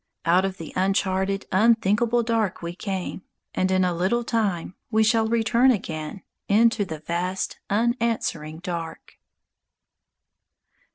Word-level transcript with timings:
_Out 0.25 0.45
of 0.45 0.57
the 0.57 0.73
uncharted, 0.75 1.45
unthinkable 1.51 2.23
dark 2.23 2.63
we 2.63 2.73
came, 2.73 3.21
And 3.53 3.69
in 3.69 3.85
a 3.85 3.93
little 3.93 4.23
time 4.23 4.73
we 4.89 5.03
shall 5.03 5.27
return 5.27 5.69
again 5.69 6.23
Into 6.47 6.85
the 6.85 6.97
vast, 7.01 7.59
unanswering 7.69 8.61
dark. 8.63 9.19